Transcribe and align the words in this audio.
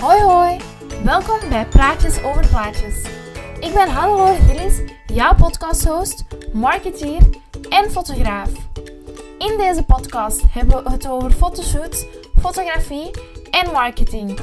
Hoi 0.00 0.20
hoi, 0.20 0.60
welkom 1.04 1.48
bij 1.48 1.66
Praatjes 1.66 2.22
over 2.22 2.48
Plaatjes. 2.48 3.02
Ik 3.60 3.72
ben 3.74 3.88
Hannelore 3.88 4.34
Gillis, 4.34 4.80
jouw 5.06 5.34
podcasthost, 5.34 6.24
marketeer 6.52 7.20
en 7.68 7.90
fotograaf. 7.90 8.50
In 9.38 9.56
deze 9.56 9.82
podcast 9.82 10.42
hebben 10.50 10.84
we 10.84 10.90
het 10.90 11.08
over 11.08 11.30
fotoshoots, 11.30 12.06
fotografie 12.40 13.10
en 13.50 13.72
marketing. 13.72 14.38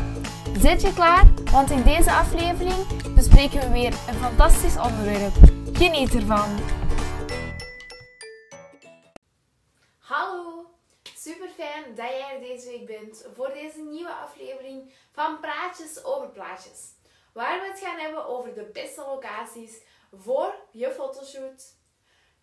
Zit 0.59 0.81
je 0.81 0.93
klaar? 0.93 1.23
Want 1.51 1.71
in 1.71 1.83
deze 1.83 2.11
aflevering 2.11 3.13
bespreken 3.15 3.59
we 3.59 3.69
weer 3.69 3.93
een 4.07 4.19
fantastisch 4.21 4.77
onderwerp. 4.77 5.33
Geniet 5.73 6.15
ervan! 6.15 6.74
Dat 11.83 12.09
jij 12.09 12.33
er 12.33 12.39
deze 12.39 12.69
week 12.69 12.85
bent 12.85 13.25
voor 13.33 13.53
deze 13.53 13.79
nieuwe 13.79 14.13
aflevering 14.13 14.93
van 15.11 15.39
Praatjes 15.39 16.03
over 16.03 16.29
Plaatjes. 16.29 16.93
Waar 17.33 17.61
we 17.61 17.67
het 17.67 17.79
gaan 17.79 17.97
hebben 17.97 18.25
over 18.25 18.53
de 18.53 18.63
beste 18.63 19.01
locaties 19.01 19.81
voor 20.11 20.55
je 20.71 20.91
fotoshoot. 20.91 21.73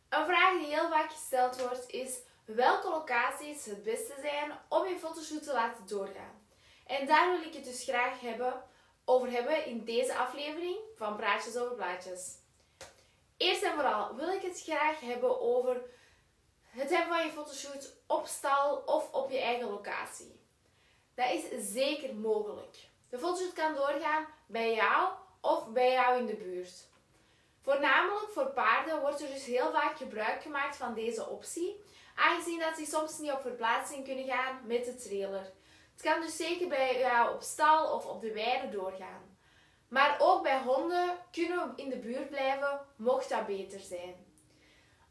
Een 0.08 0.24
vraag 0.24 0.58
die 0.58 0.74
heel 0.74 0.88
vaak 0.88 1.10
gesteld 1.10 1.60
wordt 1.60 1.90
is 1.90 2.18
welke 2.44 2.88
locaties 2.88 3.64
het 3.64 3.82
beste 3.82 4.14
zijn 4.20 4.52
om 4.68 4.86
je 4.86 4.98
fotoshoot 4.98 5.42
te 5.42 5.52
laten 5.52 5.86
doorgaan. 5.86 6.46
En 6.86 7.06
daar 7.06 7.30
wil 7.30 7.48
ik 7.48 7.54
het 7.54 7.64
dus 7.64 7.82
graag 7.82 8.20
hebben, 8.20 8.62
over 9.04 9.30
hebben 9.30 9.66
in 9.66 9.84
deze 9.84 10.16
aflevering 10.16 10.76
van 10.96 11.16
Praatjes 11.16 11.56
over 11.56 11.74
Plaatjes. 11.74 12.34
Eerst 13.36 13.62
en 13.62 13.74
vooral 13.74 14.14
wil 14.14 14.28
ik 14.28 14.42
het 14.42 14.62
graag 14.62 15.00
hebben 15.00 15.40
over 15.40 15.82
het 16.72 16.90
hebben 16.90 17.16
van 17.16 17.26
je 17.26 17.32
fotoshoot 17.32 17.96
op 18.06 18.26
stal 18.26 18.76
of 18.76 19.11
je 19.32 19.40
eigen 19.40 19.68
locatie. 19.68 20.40
Dat 21.14 21.30
is 21.30 21.72
zeker 21.72 22.14
mogelijk. 22.14 22.76
De 23.08 23.18
fotoshoot 23.18 23.52
kan 23.52 23.74
doorgaan 23.74 24.26
bij 24.46 24.74
jou 24.74 25.12
of 25.40 25.68
bij 25.68 25.92
jou 25.92 26.18
in 26.18 26.26
de 26.26 26.34
buurt. 26.34 26.90
Voornamelijk 27.62 28.30
voor 28.32 28.46
paarden 28.46 29.00
wordt 29.00 29.20
er 29.20 29.28
dus 29.28 29.44
heel 29.44 29.72
vaak 29.72 29.96
gebruik 29.96 30.42
gemaakt 30.42 30.76
van 30.76 30.94
deze 30.94 31.28
optie, 31.28 31.80
aangezien 32.14 32.58
dat 32.58 32.76
ze 32.76 32.84
soms 32.84 33.18
niet 33.18 33.32
op 33.32 33.40
verplaatsing 33.40 34.04
kunnen 34.04 34.24
gaan 34.24 34.60
met 34.66 34.84
de 34.84 34.94
trailer. 34.94 35.52
Het 35.92 36.02
kan 36.02 36.20
dus 36.20 36.36
zeker 36.36 36.68
bij 36.68 36.98
jou 36.98 37.34
op 37.34 37.42
stal 37.42 37.94
of 37.94 38.06
op 38.06 38.20
de 38.20 38.32
weide 38.32 38.68
doorgaan. 38.68 39.36
Maar 39.88 40.16
ook 40.18 40.42
bij 40.42 40.60
honden 40.60 41.18
kunnen 41.30 41.58
we 41.58 41.82
in 41.82 41.88
de 41.88 41.98
buurt 41.98 42.28
blijven, 42.28 42.80
mocht 42.96 43.28
dat 43.28 43.46
beter 43.46 43.80
zijn. 43.80 44.31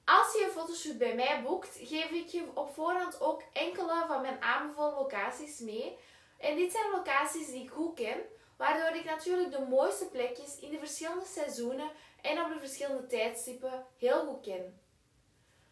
Als 0.06 0.34
je 0.34 0.44
een 0.44 0.52
fotoshoot 0.52 0.98
bij 0.98 1.16
mij 1.16 1.42
boekt, 1.44 1.78
geef 1.82 2.10
ik 2.10 2.28
je 2.28 2.44
op 2.54 2.74
voorhand 2.74 3.22
ook 3.22 3.44
enkele 3.54 4.04
van 4.08 4.22
mijn 4.22 4.42
aanbevolen 4.42 4.94
locaties 4.94 5.60
mee. 5.60 5.98
En 6.38 6.56
dit 6.56 6.72
zijn 6.72 6.92
locaties 6.92 7.48
die 7.48 7.64
ik 7.64 7.70
goed 7.70 7.96
ken, 7.96 8.18
waardoor 8.58 8.96
ik 8.96 9.06
natuurlijk 9.06 9.52
de 9.52 9.66
mooiste 9.70 10.06
plekjes 10.06 10.60
in 10.60 10.72
de 10.72 10.80
verschillende 10.80 11.26
seizoenen 11.26 11.92
en 12.22 12.42
op 12.42 12.54
de 12.54 12.60
verschillende 12.60 13.08
tijdstippen 13.08 13.86
heel 13.98 14.26
goed 14.26 14.42
ken. 14.42 14.80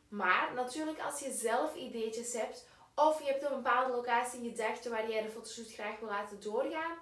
Maar 0.09 0.53
natuurlijk 0.53 0.99
als 0.99 1.19
je 1.19 1.31
zelf 1.31 1.75
ideetjes 1.75 2.33
hebt 2.33 2.67
of 2.95 3.19
je 3.19 3.25
hebt 3.25 3.43
een 3.43 3.55
bepaalde 3.55 3.93
locatie 3.93 4.41
in 4.41 4.49
gedachten 4.49 4.91
waar 4.91 5.09
jij 5.09 5.21
de 5.21 5.29
fotoshoot 5.29 5.73
graag 5.73 5.99
wil 5.99 6.09
laten 6.09 6.41
doorgaan, 6.41 6.97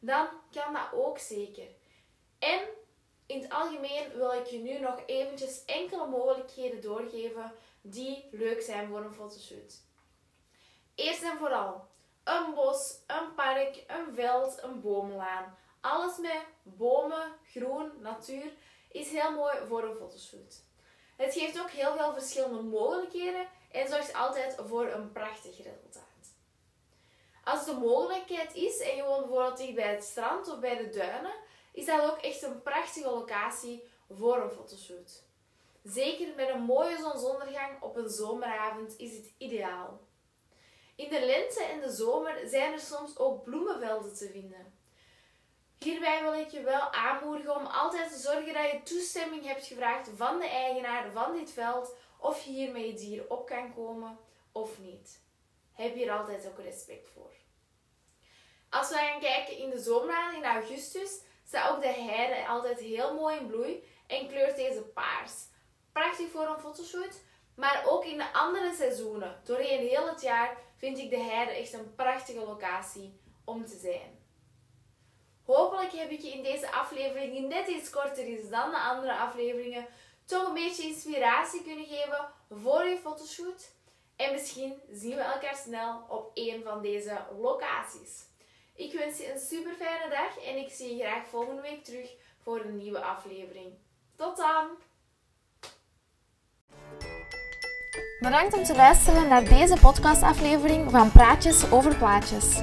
dan 0.00 0.28
kan 0.50 0.72
dat 0.72 0.92
ook 0.92 1.18
zeker. 1.18 1.68
En 2.38 2.60
in 3.28 3.42
het 3.42 3.52
algemeen 3.52 4.12
wil 4.14 4.32
ik 4.32 4.46
je 4.46 4.58
nu 4.58 4.78
nog 4.78 5.02
eventjes 5.06 5.64
enkele 5.64 6.06
mogelijkheden 6.06 6.80
doorgeven 6.80 7.52
die 7.80 8.28
leuk 8.30 8.62
zijn 8.62 8.88
voor 8.88 9.00
een 9.00 9.12
fotoshoot. 9.12 9.74
Eerst 10.94 11.22
en 11.22 11.38
vooral 11.38 11.88
een 12.24 12.54
bos, 12.54 12.98
een 13.06 13.34
park, 13.34 13.84
een 13.86 14.14
veld, 14.14 14.62
een 14.62 14.80
bomenlaan. 14.80 15.56
Alles 15.80 16.18
met 16.18 16.42
bomen, 16.62 17.32
groen, 17.50 17.92
natuur 18.00 18.52
is 18.88 19.10
heel 19.10 19.30
mooi 19.30 19.56
voor 19.68 19.82
een 19.82 19.96
fotoshoot. 19.96 20.62
Het 21.16 21.34
geeft 21.34 21.60
ook 21.60 21.70
heel 21.70 21.96
veel 21.96 22.12
verschillende 22.12 22.62
mogelijkheden 22.62 23.46
en 23.70 23.88
zorgt 23.88 24.14
altijd 24.14 24.56
voor 24.66 24.86
een 24.86 25.12
prachtig 25.12 25.56
resultaat. 25.56 26.04
Als 27.44 27.64
de 27.64 27.72
mogelijkheid 27.72 28.54
is 28.54 28.80
en 28.80 28.96
je 28.96 29.04
woont 29.04 29.26
bijvoorbeeld 29.26 29.56
dicht 29.56 29.74
bij 29.74 29.94
het 29.94 30.04
strand 30.04 30.48
of 30.48 30.58
bij 30.58 30.76
de 30.76 30.88
duinen, 30.88 31.34
is 31.72 31.86
dat 31.86 32.10
ook 32.10 32.18
echt 32.18 32.42
een 32.42 32.62
prachtige 32.62 33.10
locatie 33.10 33.82
voor 34.08 34.36
een 34.36 34.50
fotoshoot. 34.50 35.22
Zeker 35.84 36.34
met 36.34 36.48
een 36.48 36.62
mooie 36.62 36.96
zonsondergang 36.96 37.82
op 37.82 37.96
een 37.96 38.08
zomeravond 38.08 38.98
is 38.98 39.16
het 39.16 39.32
ideaal. 39.38 40.00
In 40.96 41.08
de 41.08 41.24
lente 41.24 41.64
en 41.64 41.80
de 41.80 41.90
zomer 41.90 42.48
zijn 42.48 42.72
er 42.72 42.80
soms 42.80 43.18
ook 43.18 43.42
bloemenvelden 43.44 44.14
te 44.14 44.30
vinden. 44.30 44.76
Hierbij 45.78 46.22
wil 46.22 46.32
ik 46.32 46.48
je 46.48 46.62
wel 46.62 46.92
aanmoedigen 46.92 47.56
om 47.56 47.66
altijd 47.66 48.12
te 48.12 48.18
zorgen 48.18 48.54
dat 48.54 48.70
je 48.70 48.82
toestemming 48.82 49.46
hebt 49.46 49.66
gevraagd 49.66 50.10
van 50.16 50.38
de 50.38 50.48
eigenaar 50.48 51.12
van 51.12 51.32
dit 51.32 51.50
veld 51.50 51.94
of 52.18 52.44
je 52.44 52.50
hier 52.50 52.72
met 52.72 52.84
je 52.84 52.94
dier 52.94 53.24
op 53.28 53.46
kan 53.46 53.74
komen 53.74 54.18
of 54.52 54.78
niet. 54.78 55.20
Heb 55.72 55.94
hier 55.94 56.12
altijd 56.12 56.46
ook 56.46 56.58
respect 56.58 57.08
voor. 57.14 57.32
Als 58.70 58.88
we 58.88 58.94
gaan 58.94 59.20
kijken 59.20 59.56
in 59.56 59.70
de 59.70 59.78
zomermaanden, 59.78 60.38
in 60.38 60.44
augustus, 60.44 61.20
staat 61.48 61.70
ook 61.70 61.82
de 61.82 61.88
heide 61.88 62.46
altijd 62.46 62.80
heel 62.80 63.14
mooi 63.14 63.36
in 63.36 63.46
bloei 63.46 63.84
en 64.06 64.28
kleurt 64.28 64.56
deze 64.56 64.82
paars. 64.82 65.32
Prachtig 65.92 66.30
voor 66.30 66.46
een 66.46 66.60
fotoshoot, 66.60 67.22
maar 67.54 67.84
ook 67.86 68.04
in 68.04 68.18
de 68.18 68.32
andere 68.32 68.74
seizoenen, 68.74 69.40
doorheen 69.44 69.88
heel 69.88 70.08
het 70.08 70.22
jaar, 70.22 70.56
vind 70.76 70.98
ik 70.98 71.10
de 71.10 71.18
heide 71.18 71.52
echt 71.52 71.72
een 71.72 71.94
prachtige 71.94 72.38
locatie 72.38 73.20
om 73.44 73.66
te 73.66 73.76
zijn. 73.76 74.26
Hopelijk 75.44 75.92
heb 75.92 76.10
ik 76.10 76.20
je 76.20 76.30
in 76.30 76.42
deze 76.42 76.72
aflevering, 76.72 77.32
die 77.32 77.46
net 77.46 77.68
iets 77.68 77.90
korter 77.90 78.26
is 78.26 78.48
dan 78.48 78.70
de 78.70 78.78
andere 78.78 79.16
afleveringen, 79.16 79.86
toch 80.24 80.48
een 80.48 80.54
beetje 80.54 80.82
inspiratie 80.82 81.62
kunnen 81.62 81.86
geven 81.86 82.28
voor 82.50 82.84
je 82.84 82.98
fotoshoot. 82.98 83.70
En 84.16 84.32
misschien 84.32 84.82
zien 84.90 85.16
we 85.16 85.22
elkaar 85.22 85.56
snel 85.56 86.04
op 86.08 86.30
een 86.34 86.62
van 86.62 86.82
deze 86.82 87.26
locaties. 87.40 88.26
Ik 88.78 88.92
wens 88.92 89.18
je 89.18 89.32
een 89.32 89.40
super 89.40 89.72
fijne 89.72 90.08
dag 90.10 90.44
en 90.44 90.56
ik 90.56 90.70
zie 90.70 90.96
je 90.96 91.02
graag 91.02 91.26
volgende 91.28 91.62
week 91.62 91.84
terug 91.84 92.14
voor 92.42 92.60
een 92.60 92.76
nieuwe 92.76 93.00
aflevering. 93.00 93.66
Tot 94.16 94.36
dan! 94.36 94.66
Bedankt 98.20 98.54
om 98.54 98.64
te 98.64 98.74
luisteren 98.74 99.28
naar 99.28 99.44
deze 99.44 99.76
podcastaflevering 99.80 100.90
van 100.90 101.12
Praatjes 101.12 101.70
over 101.70 101.96
Plaatjes. 101.96 102.60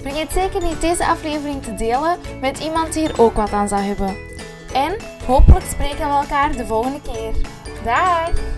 Vergeet 0.00 0.30
zeker 0.30 0.62
niet 0.62 0.80
deze 0.80 1.06
aflevering 1.06 1.62
te 1.62 1.74
delen 1.74 2.18
met 2.40 2.58
iemand 2.58 2.92
die 2.92 3.08
er 3.08 3.20
ook 3.20 3.34
wat 3.34 3.52
aan 3.52 3.68
zou 3.68 3.80
hebben. 3.80 4.16
En 4.72 4.96
hopelijk 5.26 5.64
spreken 5.64 6.08
we 6.08 6.14
elkaar 6.14 6.52
de 6.56 6.66
volgende 6.66 7.00
keer. 7.00 7.32
Dag! 7.84 8.53